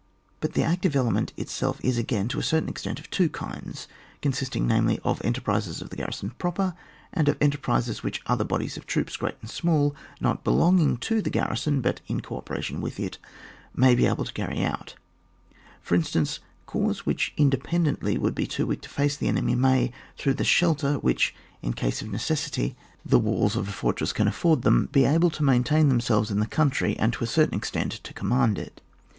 [0.39, 3.87] But the active element itself is again, to a certain extent, of two kinds,
[4.19, 6.73] consisting namely of enterprises of the garrison proper,
[7.13, 11.21] and of enter prises which other bodies of troops, great and smaU, not belonging to
[11.21, 13.19] the garrison but in co operation with it,
[13.75, 14.95] may be able to carry out.
[15.83, 20.33] For instance, corps which independently would be too weak to face the enemy, may, through
[20.33, 22.75] the shelter which, in case of necessity,
[23.05, 23.67] the walls of a 100 ON WAR.
[23.67, 23.71] [book n.
[23.71, 27.45] fortress afiPord them, be able to maintain themselves in the country, and to a cer
[27.45, 28.81] tain extent to command it.